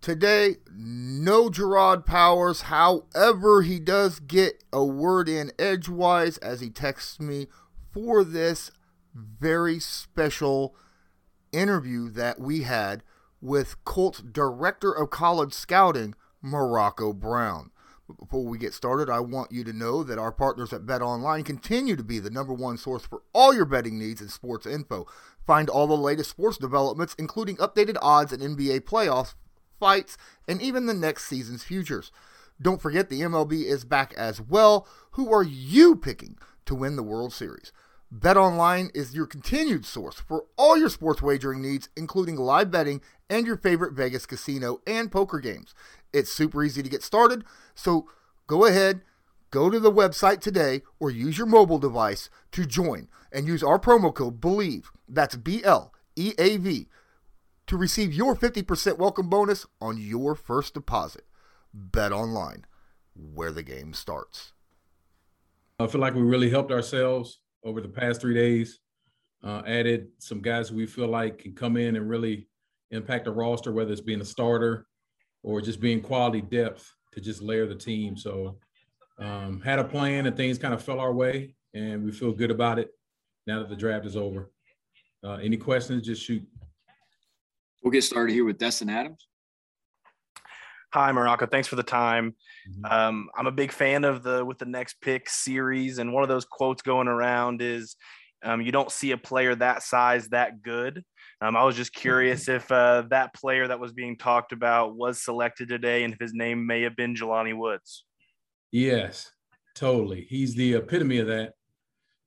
[0.00, 2.62] Today, no Gerard Powers.
[2.62, 7.48] However, he does get a word in edgewise as he texts me
[7.92, 8.70] for this
[9.14, 10.76] very special
[11.52, 13.02] interview that we had
[13.40, 17.70] with Colts Director of College Scouting, Morocco Brown.
[18.18, 21.96] Before we get started, I want you to know that our partners at BetOnline continue
[21.96, 25.06] to be the number one source for all your betting needs and sports info.
[25.46, 29.34] Find all the latest sports developments, including updated odds and NBA playoffs
[29.78, 32.10] fights, and even the next season's futures.
[32.60, 34.86] Don't forget the MLB is back as well.
[35.12, 37.72] Who are you picking to win the World Series?
[38.14, 43.46] BetOnline is your continued source for all your sports wagering needs, including live betting and
[43.46, 45.74] your favorite Vegas casino and poker games.
[46.12, 47.44] It's super easy to get started,
[47.74, 48.08] so
[48.46, 49.02] go ahead,
[49.50, 53.78] go to the website today or use your mobile device to join and use our
[53.78, 54.84] promo code BLEAV.
[55.06, 56.88] That's B L E A V
[57.68, 61.24] to receive your 50% welcome bonus on your first deposit.
[61.76, 62.64] BetOnline,
[63.14, 64.52] where the game starts.
[65.78, 68.80] I feel like we really helped ourselves over the past three days.
[69.44, 72.48] Uh, added some guys we feel like can come in and really
[72.90, 74.86] impact the roster, whether it's being a starter
[75.42, 78.16] or just being quality depth to just layer the team.
[78.16, 78.58] So
[79.18, 82.50] um, had a plan and things kind of fell our way, and we feel good
[82.50, 82.90] about it
[83.46, 84.50] now that the draft is over.
[85.22, 86.06] Uh, any questions?
[86.06, 86.42] Just shoot.
[87.82, 89.28] We'll get started here with Destin Adams.
[90.94, 91.46] Hi, Morocco.
[91.46, 92.34] Thanks for the time.
[92.68, 92.84] Mm-hmm.
[92.92, 96.30] Um, I'm a big fan of the with the next pick series, and one of
[96.30, 97.96] those quotes going around is,
[98.42, 101.04] um, "You don't see a player that size that good."
[101.42, 105.22] Um, I was just curious if uh, that player that was being talked about was
[105.22, 108.04] selected today, and if his name may have been Jelani Woods.
[108.72, 109.30] Yes,
[109.74, 110.26] totally.
[110.28, 111.52] He's the epitome of that,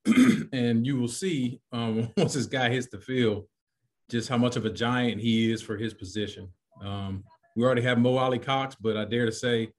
[0.52, 3.46] and you will see um, once this guy hits the field
[4.12, 6.46] just how much of a giant he is for his position.
[6.84, 7.24] Um,
[7.56, 9.72] we already have Mo Alie-Cox, but I dare to say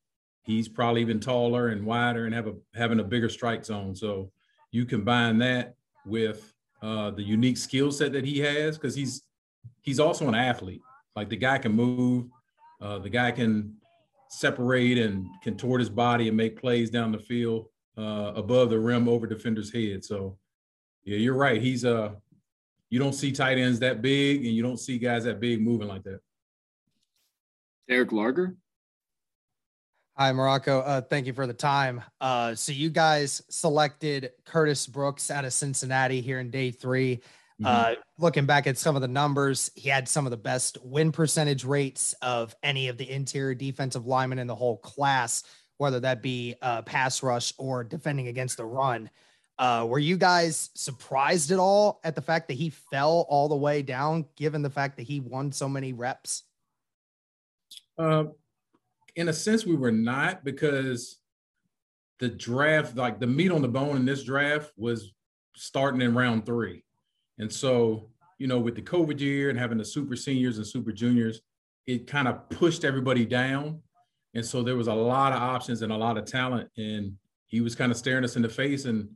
[0.44, 3.96] he's probably even taller and wider and have a having a bigger strike zone.
[3.96, 4.32] So
[4.72, 6.52] you combine that with
[6.82, 9.22] uh, the unique skill set that he has, because he's
[9.82, 10.82] he's also an athlete.
[11.16, 12.26] Like the guy can move,
[12.82, 13.76] uh, the guy can
[14.30, 17.68] separate and contort his body and make plays down the field
[17.98, 20.04] uh, above the rim over defender's head.
[20.04, 20.40] So
[21.04, 21.62] yeah, you're right.
[21.62, 22.14] He's uh
[22.94, 25.88] you don't see tight ends that big, and you don't see guys that big moving
[25.88, 26.20] like that.
[27.90, 28.56] Derek Larger.
[30.16, 30.81] Hi, Morocco.
[30.81, 32.03] Uh, thank you for the time.
[32.22, 37.66] Uh, so you guys selected Curtis Brooks out of Cincinnati here in day 3 mm-hmm.
[37.66, 41.12] Uh, looking back at some of the numbers, he had some of the best win
[41.12, 45.42] percentage rates of any of the interior defensive linemen in the whole class,
[45.78, 49.09] whether that be uh, pass rush or defending against the run.
[49.64, 53.56] Uh, were you guys surprised at all at the fact that he fell all the
[53.56, 56.44] way down, given the fact that he won so many reps?
[57.98, 58.26] Uh,
[59.16, 61.22] in a sense, we were not because
[62.20, 65.14] the draft, like the meat on the bone in this draft, was
[65.56, 66.84] starting in round three.
[67.40, 70.92] And so, you know, with the COVID year and having the super seniors and super
[70.92, 71.40] juniors,
[71.88, 73.80] it kind of pushed everybody down.
[74.34, 76.70] And so there was a lot of options and a lot of talent.
[76.76, 77.14] And
[77.48, 78.84] he was kind of staring us in the face.
[78.84, 79.08] And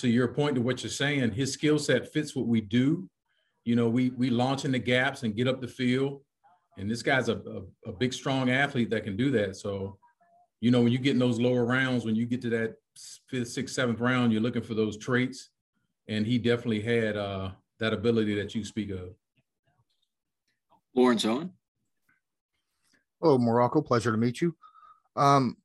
[0.00, 3.08] to your point to what you're saying, his skill set fits what we do.
[3.64, 6.22] You know, we we launch in the gaps and get up the field,
[6.76, 9.56] and this guy's a, a, a big, strong athlete that can do that.
[9.56, 9.98] So,
[10.60, 12.74] you know, when you get in those lower rounds, when you get to that
[13.28, 15.50] fifth, sixth, seventh round, you're looking for those traits.
[16.08, 17.50] And he definitely had uh,
[17.80, 19.10] that ability that you speak of.
[20.94, 21.52] Lawrence Owen.
[23.20, 23.82] Hello, Morocco.
[23.82, 24.56] Pleasure to meet you.
[25.16, 25.56] Um,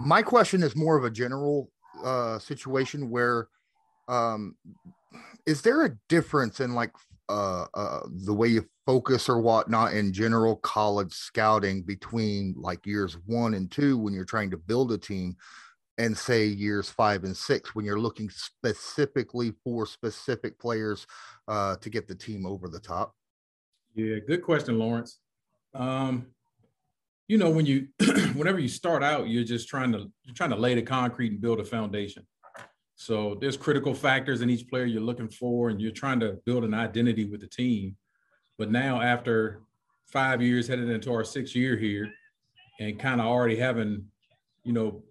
[0.00, 1.70] my question is more of a general
[2.02, 3.48] uh, situation where
[4.08, 4.56] um,
[5.46, 6.92] is there a difference in like
[7.28, 13.18] uh, uh, the way you focus or whatnot in general college scouting between like years
[13.26, 15.36] one and two when you're trying to build a team
[15.98, 21.06] and say years five and six when you're looking specifically for specific players
[21.48, 23.14] uh, to get the team over the top?
[23.94, 25.18] Yeah, good question, Lawrence.
[25.74, 26.26] Um,
[27.28, 27.88] you know, when you
[28.34, 31.40] whenever you start out, you're just trying to you're trying to lay the concrete and
[31.40, 32.26] build a foundation.
[32.96, 36.64] So there's critical factors in each player you're looking for, and you're trying to build
[36.64, 37.94] an identity with the team.
[38.58, 39.60] But now, after
[40.06, 42.10] five years, headed into our sixth year here,
[42.80, 44.06] and kind of already having,
[44.64, 45.02] you know,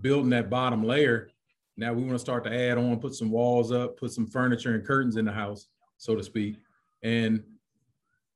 [0.00, 1.30] building that bottom layer,
[1.76, 4.74] now we want to start to add on, put some walls up, put some furniture
[4.74, 6.56] and curtains in the house, so to speak.
[7.02, 7.44] And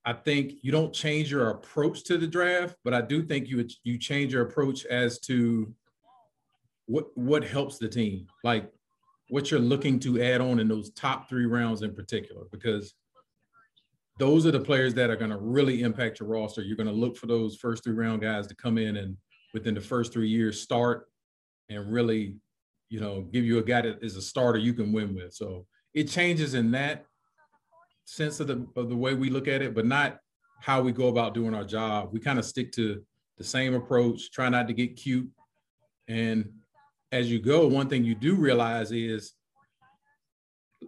[0.05, 3.67] I think you don't change your approach to the draft, but I do think you
[3.85, 5.75] you change your approach as to
[6.87, 8.71] what what helps the team, like
[9.33, 12.93] what you're looking to add on in those top three rounds in particular, because
[14.19, 16.61] those are the players that are going to really impact your roster.
[16.61, 19.17] You're going to look for those first three round guys to come in and
[19.55, 21.09] within the first three years start
[21.71, 22.37] and really,
[22.91, 25.33] you know, give you a guy that is a starter you can win with.
[25.33, 25.65] So
[25.95, 27.07] it changes in that
[28.05, 30.19] sense of the of the way we look at it, but not
[30.61, 32.11] how we go about doing our job.
[32.13, 33.03] We kind of stick to
[33.39, 35.31] the same approach, try not to get cute.
[36.07, 36.53] And
[37.13, 39.35] as you go, one thing you do realize is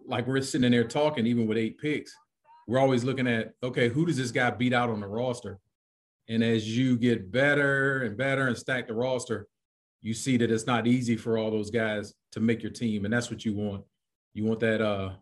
[0.06, 2.12] like we're sitting there talking, even with eight picks,
[2.66, 5.58] we're always looking at, okay, who does this guy beat out on the roster?
[6.28, 9.46] And as you get better and better and stack the roster,
[10.00, 13.04] you see that it's not easy for all those guys to make your team.
[13.04, 13.84] And that's what you want.
[14.32, 15.12] You want that uh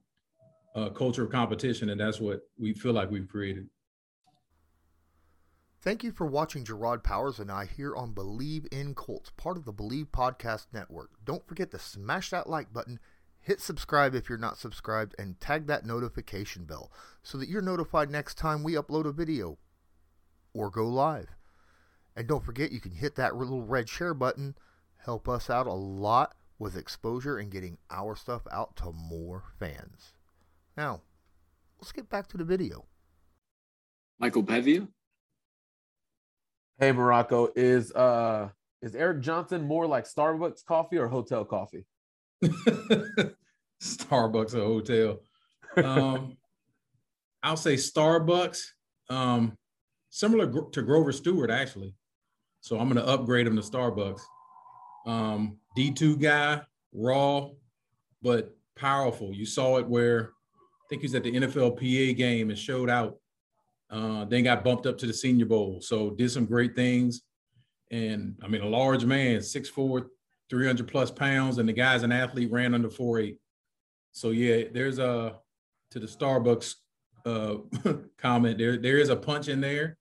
[0.75, 3.69] uh, culture of competition, and that's what we feel like we've created.
[5.83, 9.65] Thank you for watching Gerard Powers and I here on Bleav in Colts, part of
[9.65, 11.11] the Bleav Podcast Network.
[11.25, 13.01] Don't forget to smash that like button,
[13.41, 16.93] hit subscribe if you're not subscribed, and tag that notification bell
[17.25, 19.59] so that you're notified next time we upload a video
[20.55, 21.31] or go live.
[22.15, 24.55] And don't forget, you can hit that little red share button,
[24.99, 30.13] help us out a lot with exposure and getting our stuff out to more fans.
[30.77, 31.01] Now,
[31.81, 32.85] let's get back to the video.
[34.21, 34.87] Michael Pevia.
[36.79, 38.49] Hey Morocco, is uh
[38.81, 41.85] is Eric Johnson more like Starbucks coffee or hotel coffee?
[43.83, 45.21] Starbucks or hotel.
[45.77, 46.37] Um,
[47.43, 48.63] I'll say Starbucks.
[49.09, 49.57] Um,
[50.11, 51.95] similar to Grover Stewart, actually.
[52.61, 54.21] So I'm to upgrade him to Starbucks.
[55.07, 57.49] Um, D2 guy, raw,
[58.23, 59.33] but powerful.
[59.33, 63.17] You saw it where I think he was at the NFLPA game and showed out.
[63.93, 65.79] Uh, then got bumped up to the Senior Bowl.
[65.83, 67.23] So did some great things.
[67.91, 70.07] And I mean, a large man, 6'4,
[70.49, 73.37] 300 plus pounds, and the guy's an athlete, ran under 4'8.
[74.13, 75.37] So yeah, there's a
[75.91, 76.75] to the Starbucks
[77.27, 77.57] uh,
[78.19, 78.59] comment.
[78.59, 79.99] There there is a punch in there,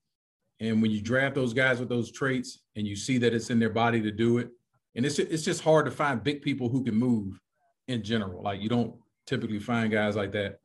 [0.59, 3.59] and when you draft those guys with those traits, and you see that it's in
[3.59, 4.49] their body to do it,
[4.95, 7.39] and it's it's just hard to find big people who can move
[7.87, 8.43] in general.
[8.43, 8.95] Like you don't
[9.25, 10.59] typically find guys like that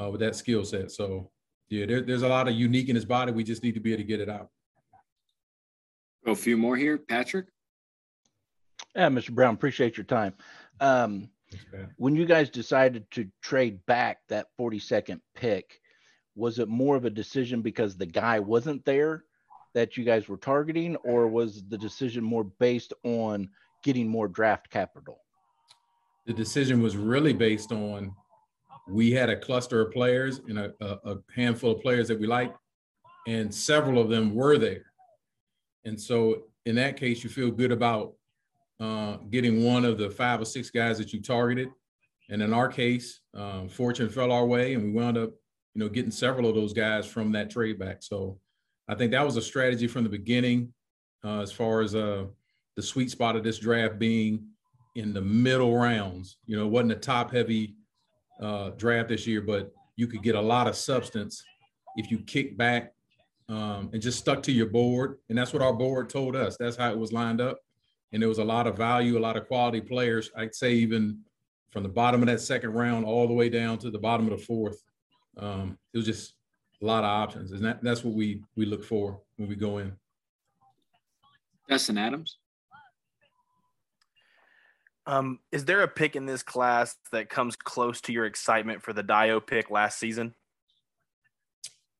[0.00, 0.90] uh, with that skill set.
[0.90, 1.30] So
[1.68, 3.32] yeah, there, there's a lot of unique in his body.
[3.32, 4.50] We just need to be able to get it out.
[6.26, 7.46] A few more here, Patrick.
[8.94, 9.30] Yeah, Mr.
[9.30, 10.34] Brown, appreciate your time.
[10.80, 11.30] Um,
[11.96, 15.80] when you guys decided to trade back that 42nd pick,
[16.34, 19.24] was it more of a decision because the guy wasn't there
[19.74, 23.48] that you guys were targeting, or was the decision more based on
[23.82, 25.20] getting more draft capital?
[26.26, 28.14] The decision was really based on
[28.92, 32.56] we had a cluster of players and a, a, handful of players that we liked,
[33.26, 34.84] and several of them were there.
[35.84, 38.14] And so, in that case, you feel good about
[38.78, 41.68] uh, getting one of the five or six guys that you targeted.
[42.30, 45.30] And in our case, um, fortune fell our way, and we wound up,
[45.74, 48.02] you know, getting several of those guys from that trade back.
[48.02, 48.38] So,
[48.88, 50.72] I think that was a strategy from the beginning,
[51.24, 52.26] uh, as far as uh,
[52.76, 54.46] the sweet spot of this draft being
[54.94, 56.36] in the middle rounds.
[56.46, 57.76] You know, it wasn't a top heavy
[58.42, 61.42] uh, draft this year, but you could get a lot of substance
[61.96, 62.92] if you kick back
[63.48, 65.18] um, and just stuck to your board.
[65.28, 66.56] And that's what our board told us.
[66.58, 67.58] That's how it was lined up.
[68.12, 70.30] And there was a lot of value, a lot of quality players.
[70.36, 71.20] I'd say even
[71.70, 74.38] from the bottom of that second round all the way down to the bottom of
[74.38, 74.82] the fourth.
[75.38, 76.34] Um, it was just
[76.82, 79.78] a lot of options, and that, that's what we we look for when we go
[79.78, 79.92] in.
[81.68, 82.38] Dustin Adams.
[85.06, 88.92] Um, is there a pick in this class that comes close to your excitement for
[88.92, 90.34] the Dayo pick last season?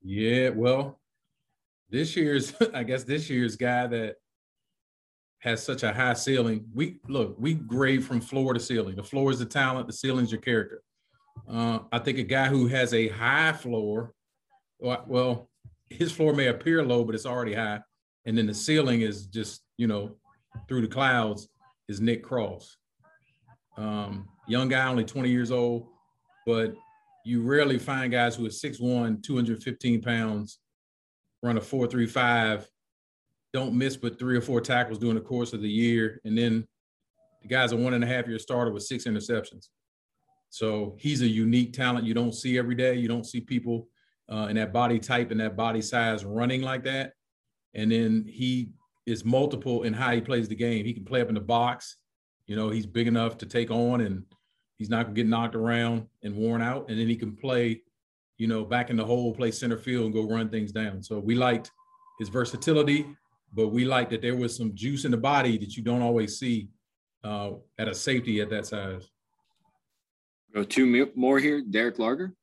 [0.02, 1.00] Yeah, well,
[1.90, 4.16] this year's, I guess this year's guy that
[5.40, 6.64] has such a high ceiling.
[6.72, 8.94] We look, we grade from floor to ceiling.
[8.94, 10.82] The floor is the talent, the ceiling's your character.
[11.48, 14.14] Uh, I think a guy who has a high floor,
[14.78, 15.48] well,
[15.90, 17.80] his floor may appear low, but it's already high.
[18.24, 20.14] And then the ceiling is just, you know,
[20.68, 21.48] through the clouds
[21.88, 22.76] is Nick Cross.
[23.76, 25.86] Um, young guy, only 20 years old,
[26.46, 26.74] but
[27.24, 30.58] you rarely find guys who are 6'1, 215 pounds,
[31.42, 32.66] run a 4.35,
[33.52, 36.20] don't miss but three or four tackles during the course of the year.
[36.24, 36.66] And then
[37.42, 39.68] the guy's a one and a half year starter with six interceptions.
[40.48, 42.94] So he's a unique talent you don't see every day.
[42.94, 43.88] You don't see people
[44.30, 47.12] uh, in that body type and that body size running like that.
[47.74, 48.70] And then he
[49.06, 50.84] is multiple in how he plays the game.
[50.84, 51.96] He can play up in the box.
[52.46, 54.24] You know, he's big enough to take on and
[54.78, 56.88] he's not gonna get knocked around and worn out.
[56.88, 57.82] And then he can play,
[58.38, 61.02] you know, back in the hole, play center field and go run things down.
[61.02, 61.70] So we liked
[62.18, 63.06] his versatility,
[63.54, 66.38] but we liked that there was some juice in the body that you don't always
[66.38, 66.68] see
[67.24, 69.08] uh, at a safety at that size.
[70.54, 71.62] Go two more here.
[71.62, 72.34] Derek Larger.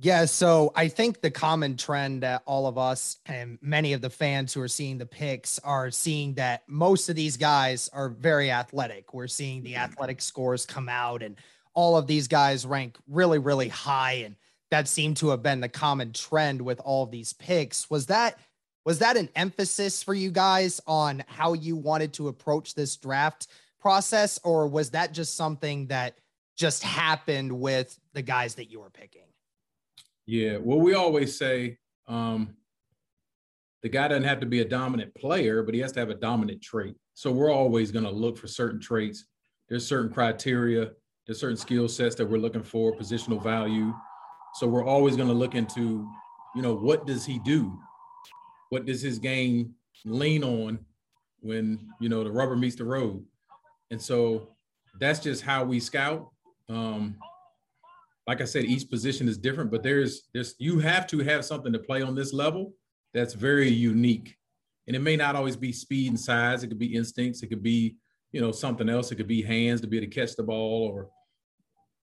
[0.00, 4.10] Yeah, so I think the common trend that all of us and many of the
[4.10, 8.50] fans who are seeing the picks are seeing that most of these guys are very
[8.50, 9.12] athletic.
[9.12, 9.82] We're seeing the mm-hmm.
[9.82, 11.36] athletic scores come out, and
[11.74, 14.24] all of these guys rank really, really high.
[14.24, 14.36] And
[14.70, 17.90] that seemed to have been the common trend with all of these picks.
[17.90, 18.38] Was that
[18.84, 23.46] was that an emphasis for you guys on how you wanted to approach this draft
[23.78, 26.16] process, or was that just something that
[26.56, 29.22] just happened with the guys that you were picking?
[30.26, 32.54] Yeah, well, we always say um,
[33.82, 36.14] the guy doesn't have to be a dominant player, but he has to have a
[36.14, 36.94] dominant trait.
[37.14, 39.24] So we're always going to look for certain traits.
[39.68, 40.92] There's certain criteria,
[41.26, 43.92] there's certain skill sets that we're looking for, positional value.
[44.54, 46.08] So we're always going to look into,
[46.54, 47.78] you know, what does he do?
[48.70, 49.74] What does his game
[50.04, 50.78] lean on
[51.40, 53.24] when, you know, the rubber meets the road?
[53.90, 54.48] And so
[55.00, 56.30] that's just how we scout.
[56.68, 57.16] Um,
[58.26, 61.72] like I said, each position is different, but there's there's you have to have something
[61.72, 62.74] to play on this level
[63.12, 64.36] that's very unique.
[64.86, 66.62] And it may not always be speed and size.
[66.62, 67.42] It could be instincts.
[67.42, 67.96] It could be,
[68.32, 69.12] you know, something else.
[69.12, 71.08] It could be hands to be able to catch the ball or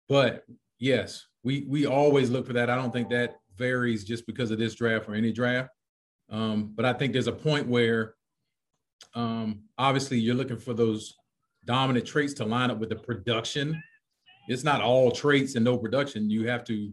[0.07, 0.43] but
[0.79, 2.69] yes, we we always look for that.
[2.69, 5.69] I don't think that varies just because of this draft or any draft.
[6.29, 8.15] Um, but I think there's a point where
[9.13, 11.15] um, obviously you're looking for those
[11.65, 13.81] dominant traits to line up with the production
[14.49, 16.29] it's not all traits and no production.
[16.29, 16.91] You have to,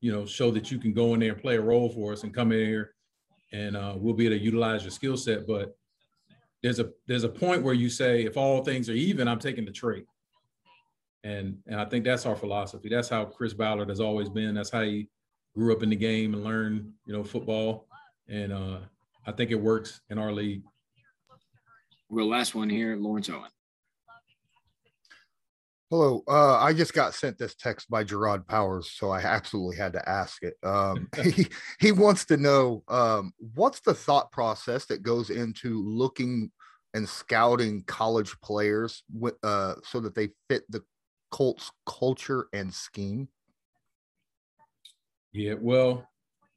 [0.00, 2.24] you know, show that you can go in there and play a role for us
[2.24, 2.94] and come in here
[3.52, 5.46] and uh, we'll be able to utilize your skill set.
[5.46, 5.76] But
[6.62, 9.64] there's a there's a point where you say, if all things are even, I'm taking
[9.64, 10.04] the trait.
[11.22, 12.88] And, and I think that's our philosophy.
[12.88, 14.54] That's how Chris Ballard has always been.
[14.54, 15.08] That's how he
[15.54, 17.86] grew up in the game and learned, you know, football.
[18.28, 18.78] And uh,
[19.26, 20.62] I think it works in our league.
[22.08, 23.50] Well, last one here, Lawrence Owen.
[25.90, 26.22] Hello.
[26.28, 30.08] Uh, I just got sent this text by Gerard Powers, so I absolutely had to
[30.08, 30.54] ask it.
[30.62, 31.48] Um, he,
[31.80, 36.52] he wants to know um, what's the thought process that goes into looking
[36.94, 39.02] and scouting college players
[39.42, 40.80] uh, so that they fit the
[41.32, 43.26] Colts culture and scheme?
[45.32, 46.08] Yeah, well,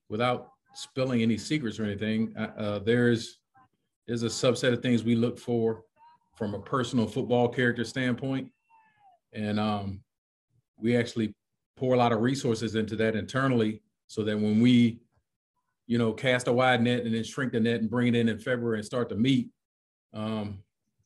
[0.10, 3.40] without spilling any secrets or anything, uh, uh there's
[4.08, 5.86] there's a subset of things we look for
[6.36, 8.52] from a personal football character standpoint
[9.34, 10.02] and um,
[10.78, 11.34] we actually
[11.76, 15.00] pour a lot of resources into that internally so that when we,
[15.88, 18.30] you know, cast a wide net and then shrink the net and bring it in
[18.30, 19.50] in February and start to meet,
[20.14, 20.60] um,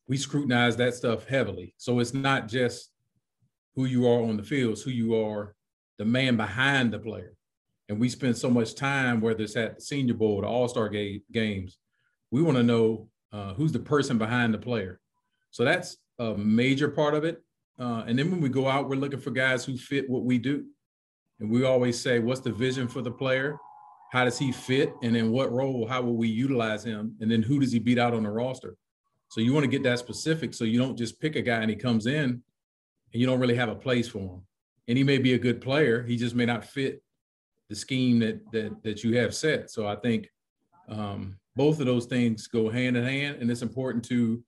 [0.08, 1.74] we scrutinize that stuff heavily.
[1.78, 2.92] So it's not just
[3.76, 5.56] who you are on the field, it's who you are,
[5.98, 7.36] the man behind the player.
[7.90, 10.90] And we spend so much time, whether it's at the Senior Bowl, the All Star
[10.90, 11.78] ga- games,
[12.32, 15.00] we want to know uh, who's the person behind the player.
[15.52, 17.42] So that's a major part of it.
[17.80, 20.38] Uh, and then when we go out, we're looking for guys who fit what we
[20.38, 20.66] do.
[21.40, 23.58] And we always say, what's the vision for the player?
[24.12, 24.94] How does he fit?
[25.04, 27.16] And in what role, how will we utilize him?
[27.20, 28.76] And then who does he beat out on the roster?
[29.30, 31.70] So you want to get that specific so you don't just pick a guy and
[31.70, 32.42] he comes in and
[33.14, 34.42] you don't really have a place for him.
[34.88, 37.04] And he may be a good player, he just may not fit
[37.70, 39.70] the scheme that that that you have set.
[39.70, 40.30] So I think
[40.88, 44.42] um, both of those things go hand in hand, and it's important to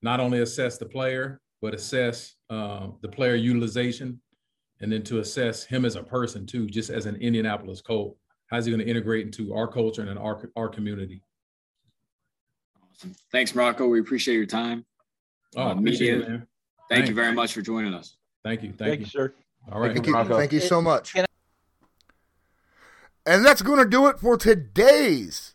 [0.00, 4.20] not only assess the player but assess uh, the player utilization
[4.80, 8.16] and then to assess him as a person too, just as an Indianapolis Colt.
[8.46, 11.22] How's he going to integrate into our culture and our, our community?
[12.90, 13.14] Awesome.
[13.30, 13.86] Thanks, Morocco.
[13.88, 14.84] We appreciate your time.
[15.56, 16.26] Oh, uh, appreciate media.
[16.26, 16.38] it, man.
[16.38, 16.46] Thank
[16.90, 17.08] Thanks.
[17.10, 18.16] you very much for joining us.
[18.44, 18.68] Thank you.
[18.68, 19.06] Thank, Thank you.
[19.06, 19.34] you, sir.
[19.70, 19.92] All right.
[19.92, 20.38] Thank you, Morocco.
[20.38, 21.14] thank you so much.
[23.26, 25.54] And that's going to do it for today's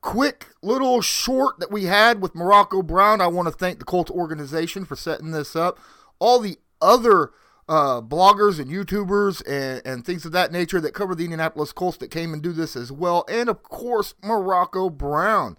[0.00, 3.20] quick little short that we had with Morocco Brown.
[3.20, 5.78] I want to thank the Colts organization for setting this up.
[6.18, 7.30] All the other
[7.68, 11.98] uh, bloggers and YouTubers and, and things of that nature that cover the Indianapolis Colts
[11.98, 13.24] that came and do this as well.
[13.28, 15.56] And of course, Morocco Brown.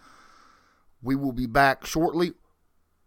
[1.01, 2.33] We will be back shortly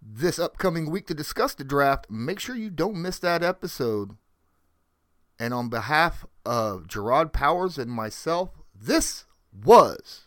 [0.01, 2.11] this upcoming week to discuss the draft.
[2.11, 4.17] Make sure you don't miss that episode.
[5.39, 10.27] And on behalf of Gerard Powers and myself, this was